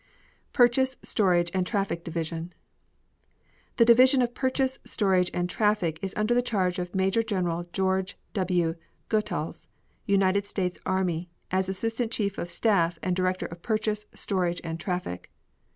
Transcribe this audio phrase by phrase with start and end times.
[0.51, 2.53] PURCHASE, STORAGE AND TRAFFIC DIVISION
[3.77, 8.17] The Division of Purchase, Storage and Traffic is under the charge of Major General George
[8.33, 8.73] W.
[9.09, 9.67] Goethals,
[10.07, 15.31] United States army, as Assistant Chief of Staff and Director of Purchase, Storage and Traffic.